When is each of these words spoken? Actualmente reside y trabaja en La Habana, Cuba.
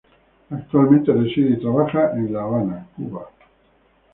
Actualmente 0.49 1.13
reside 1.13 1.51
y 1.51 1.59
trabaja 1.59 2.13
en 2.17 2.33
La 2.33 2.41
Habana, 2.41 2.87
Cuba. 2.95 3.29